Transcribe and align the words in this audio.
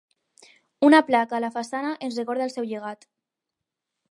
Una 0.87 1.01
placa 1.11 1.37
a 1.39 1.41
la 1.45 1.51
façana 1.59 1.93
ens 2.09 2.19
recorda 2.23 2.49
el 2.51 2.57
seu 2.57 2.71
llegat. 2.73 3.11